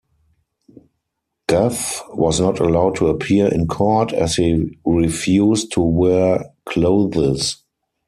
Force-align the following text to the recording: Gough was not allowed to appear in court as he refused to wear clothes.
Gough 1.45 2.01
was 2.15 2.39
not 2.41 2.59
allowed 2.59 2.95
to 2.95 3.09
appear 3.09 3.53
in 3.53 3.67
court 3.67 4.13
as 4.13 4.37
he 4.37 4.73
refused 4.83 5.73
to 5.73 5.81
wear 5.81 6.45
clothes. 6.65 7.63